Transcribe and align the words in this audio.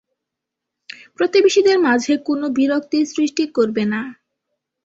প্রতিবেশীদের 1.17 1.77
মাঝে 1.79 2.13
কোনো 2.27 2.45
বিরক্তি 2.57 2.99
সৃষ্টি 3.13 3.43
করবে 3.57 3.83
না। 3.85 4.01